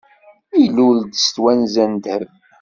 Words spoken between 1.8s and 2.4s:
n ddheb.